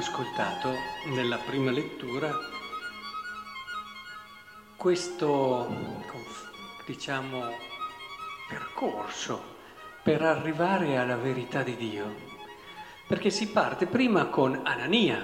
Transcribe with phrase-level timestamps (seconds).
[0.00, 0.72] ascoltato
[1.08, 2.34] nella prima lettura
[4.74, 5.68] questo,
[6.86, 7.50] diciamo,
[8.48, 9.56] percorso
[10.02, 12.14] per arrivare alla verità di Dio.
[13.06, 15.22] Perché si parte prima con Anania,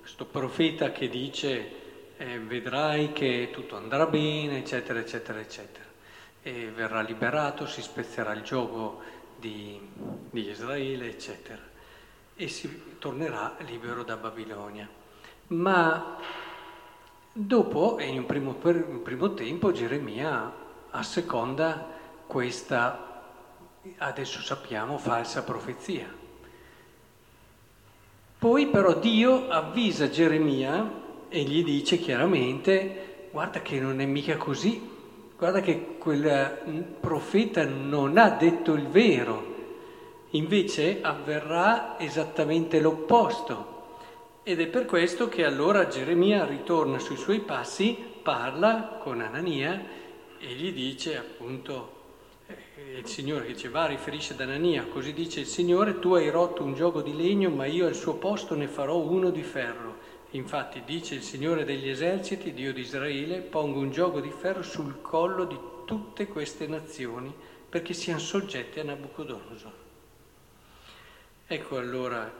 [0.00, 5.86] questo profeta che dice eh, vedrai che tutto andrà bene, eccetera, eccetera, eccetera.
[6.42, 9.00] E verrà liberato, si spezzerà il gioco
[9.36, 9.78] di,
[10.28, 11.70] di Israele, eccetera
[12.34, 14.88] e si tornerà libero da Babilonia.
[15.48, 16.16] Ma
[17.32, 20.52] dopo, in un primo, in primo tempo, Geremia
[20.90, 21.88] asseconda
[22.26, 23.22] questa,
[23.98, 26.20] adesso sappiamo, falsa profezia.
[28.38, 34.90] Poi però Dio avvisa Geremia e gli dice chiaramente, guarda che non è mica così,
[35.36, 39.51] guarda che quel profeta non ha detto il vero,
[40.34, 43.80] Invece avverrà esattamente l'opposto.
[44.42, 49.84] Ed è per questo che allora Geremia ritorna sui suoi passi, parla con Anania
[50.38, 52.00] e gli dice appunto,
[52.46, 56.30] eh, il Signore che ci va, riferisce ad Anania, così dice il Signore, tu hai
[56.30, 59.96] rotto un gioco di legno, ma io al suo posto ne farò uno di ferro.
[60.30, 65.02] Infatti dice il Signore degli eserciti, Dio di Israele, pongo un gioco di ferro sul
[65.02, 67.32] collo di tutte queste nazioni
[67.68, 69.81] perché siano soggetti a Nabucodonosor.
[71.52, 72.32] Ecco allora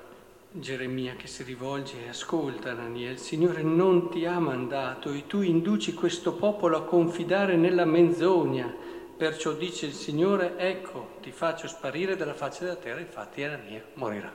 [0.53, 5.43] Geremia che si rivolge e ascolta Anania, il Signore non ti ha mandato e tu
[5.43, 8.75] induci questo popolo a confidare nella menzogna.
[9.15, 14.33] Perciò dice il Signore, ecco, ti faccio sparire dalla faccia della terra, infatti Anania morirà.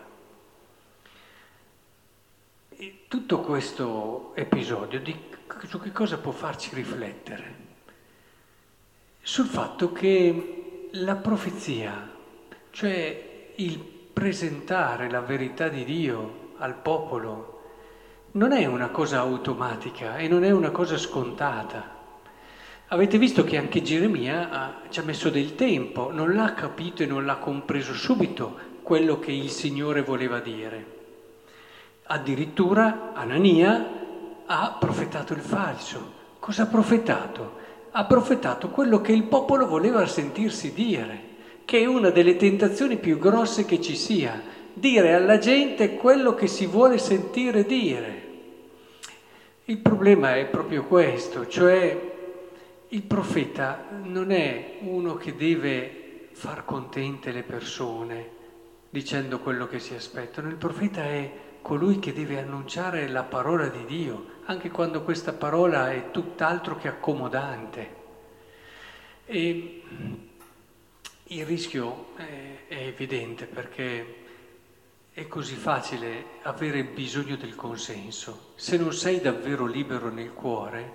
[2.69, 5.19] E tutto questo episodio di,
[5.65, 7.55] su che cosa può farci riflettere?
[9.23, 12.11] Sul fatto che la profezia,
[12.69, 17.59] cioè il presentare la verità di Dio al popolo
[18.31, 21.83] non è una cosa automatica e non è una cosa scontata.
[22.87, 27.05] Avete visto che anche Geremia ha, ci ha messo del tempo, non l'ha capito e
[27.05, 30.85] non l'ha compreso subito quello che il Signore voleva dire.
[32.05, 33.87] Addirittura Anania
[34.47, 36.13] ha profetato il falso.
[36.39, 37.57] Cosa ha profetato?
[37.91, 41.35] Ha profetato quello che il popolo voleva sentirsi dire
[41.67, 44.41] che è una delle tentazioni più grosse che ci sia,
[44.71, 48.27] dire alla gente quello che si vuole sentire dire.
[49.65, 52.13] Il problema è proprio questo, cioè
[52.87, 58.29] il profeta non è uno che deve far contente le persone
[58.89, 61.29] dicendo quello che si aspettano, il profeta è
[61.61, 66.87] colui che deve annunciare la parola di Dio, anche quando questa parola è tutt'altro che
[66.87, 67.95] accomodante.
[69.25, 69.81] E
[71.29, 74.15] il rischio è, è evidente perché
[75.11, 78.51] è così facile avere bisogno del consenso.
[78.55, 80.93] Se non sei davvero libero nel cuore,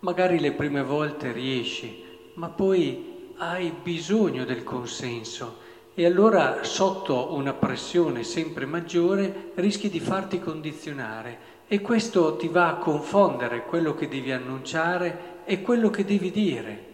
[0.00, 2.04] magari le prime volte riesci,
[2.34, 10.00] ma poi hai bisogno del consenso e allora sotto una pressione sempre maggiore rischi di
[10.00, 16.04] farti condizionare e questo ti va a confondere quello che devi annunciare e quello che
[16.04, 16.88] devi dire.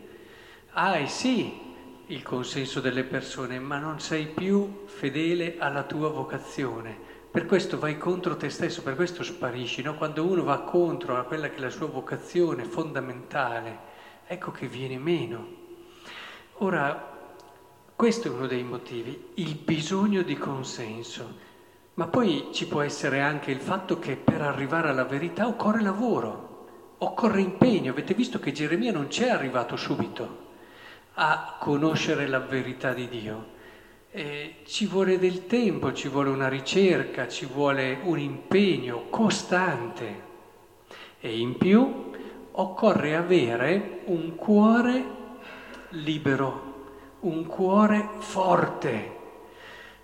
[0.72, 1.65] Ah, sì,
[2.08, 6.96] il consenso delle persone, ma non sei più fedele alla tua vocazione.
[7.28, 9.82] Per questo vai contro te stesso, per questo sparisci.
[9.82, 9.96] No?
[9.96, 13.78] Quando uno va contro a quella che è la sua vocazione fondamentale,
[14.26, 15.46] ecco che viene meno.
[16.58, 17.14] Ora,
[17.96, 21.44] questo è uno dei motivi, il bisogno di consenso.
[21.94, 26.94] Ma poi ci può essere anche il fatto che per arrivare alla verità occorre lavoro,
[26.98, 27.90] occorre impegno.
[27.90, 30.45] Avete visto che Geremia non c'è arrivato subito
[31.18, 33.54] a conoscere la verità di Dio.
[34.10, 40.24] Eh, ci vuole del tempo, ci vuole una ricerca, ci vuole un impegno costante
[41.20, 42.12] e in più
[42.52, 45.04] occorre avere un cuore
[45.90, 46.74] libero,
[47.20, 49.14] un cuore forte.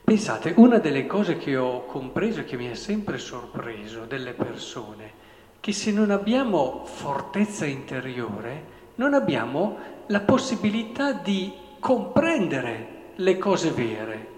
[0.02, 5.20] Pensate, una delle cose che ho compreso e che mi ha sempre sorpreso delle persone,
[5.60, 14.28] che se non abbiamo fortezza interiore, non abbiamo la possibilità di comprendere le cose vere.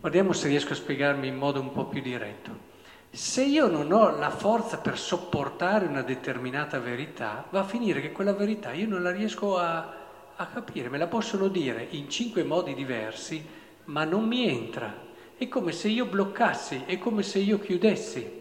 [0.00, 2.68] Guardiamo se riesco a spiegarmi in modo un po' più diretto.
[3.10, 8.12] Se io non ho la forza per sopportare una determinata verità, va a finire che
[8.12, 9.94] quella verità io non la riesco a,
[10.36, 13.44] a capire, me la possono dire in cinque modi diversi,
[13.86, 15.08] ma non mi entra.
[15.36, 18.40] È come se io bloccassi, è come se io chiudessi.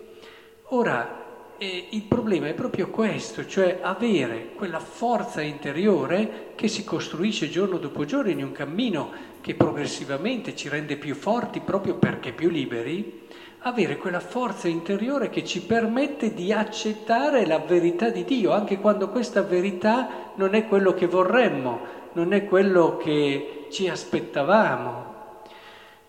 [0.66, 1.29] Ora,
[1.60, 7.78] e il problema è proprio questo, cioè avere quella forza interiore che si costruisce giorno
[7.78, 9.12] dopo giorno in un cammino
[9.42, 13.28] che progressivamente ci rende più forti proprio perché più liberi,
[13.64, 19.10] avere quella forza interiore che ci permette di accettare la verità di Dio, anche quando
[19.10, 21.82] questa verità non è quello che vorremmo,
[22.14, 25.08] non è quello che ci aspettavamo.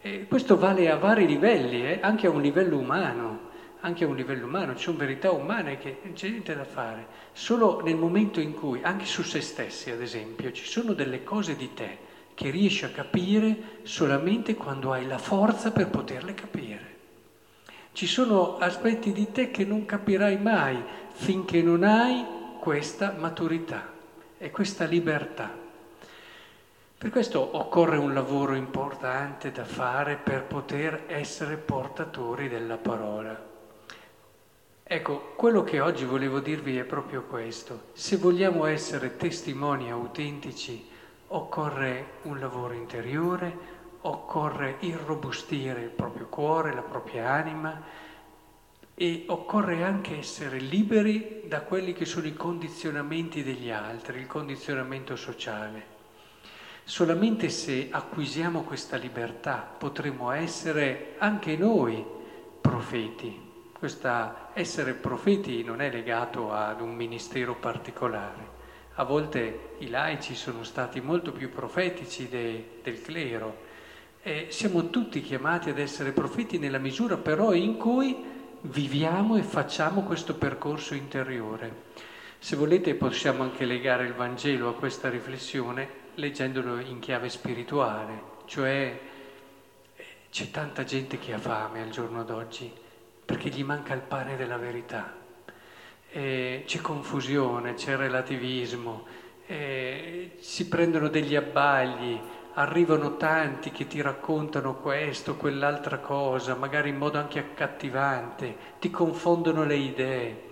[0.01, 1.99] E questo vale a vari livelli, eh?
[2.01, 3.49] anche a un livello umano,
[3.81, 7.07] anche a un livello umano, ci sono verità umane che non c'è niente da fare,
[7.33, 11.57] solo nel momento in cui, anche su se stessi ad esempio, ci sono delle cose
[11.57, 16.89] di te che riesci a capire solamente quando hai la forza per poterle capire.
[17.93, 20.83] Ci sono aspetti di te che non capirai mai
[21.13, 22.25] finché non hai
[22.59, 23.93] questa maturità
[24.39, 25.53] e questa libertà.
[26.97, 33.50] Per questo occorre un lavoro importante da fare per poter essere portatori della parola.
[34.93, 37.91] Ecco, quello che oggi volevo dirvi è proprio questo.
[37.93, 40.85] Se vogliamo essere testimoni autentici,
[41.29, 43.57] occorre un lavoro interiore,
[44.01, 47.81] occorre irrobustire il proprio cuore, la propria anima
[48.93, 55.15] e occorre anche essere liberi da quelli che sono i condizionamenti degli altri, il condizionamento
[55.15, 55.87] sociale.
[56.83, 62.05] Solamente se acquisiamo questa libertà potremo essere anche noi
[62.61, 63.50] profeti.
[63.81, 68.59] Questa essere profeti non è legato ad un ministero particolare.
[68.97, 73.57] A volte i laici sono stati molto più profetici de, del clero.
[74.21, 78.23] E siamo tutti chiamati ad essere profeti nella misura però in cui
[78.61, 81.85] viviamo e facciamo questo percorso interiore.
[82.39, 89.01] Se volete possiamo anche legare il Vangelo a questa riflessione leggendolo in chiave spirituale, cioè
[89.97, 92.89] eh, c'è tanta gente che ha fame al giorno d'oggi
[93.31, 95.15] perché gli manca il pane della verità.
[96.11, 99.07] E c'è confusione, c'è relativismo,
[99.47, 102.19] si prendono degli abbagli,
[102.55, 109.63] arrivano tanti che ti raccontano questo, quell'altra cosa, magari in modo anche accattivante, ti confondono
[109.65, 110.43] le idee.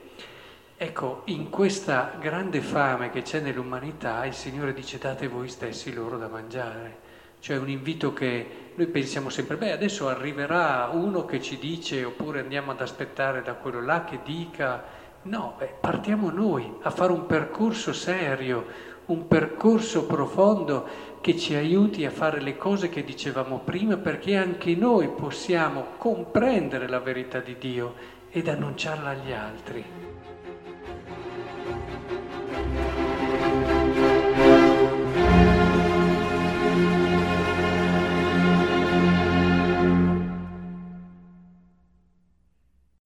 [0.76, 6.16] Ecco, in questa grande fame che c'è nell'umanità, il Signore dice date voi stessi loro
[6.16, 7.06] da mangiare.
[7.40, 12.40] Cioè un invito che noi pensiamo sempre, beh adesso arriverà uno che ci dice oppure
[12.40, 14.84] andiamo ad aspettare da quello là che dica.
[15.22, 18.66] No, beh, partiamo noi a fare un percorso serio,
[19.06, 20.86] un percorso profondo
[21.20, 26.88] che ci aiuti a fare le cose che dicevamo prima perché anche noi possiamo comprendere
[26.88, 27.94] la verità di Dio
[28.30, 29.84] ed annunciarla agli altri.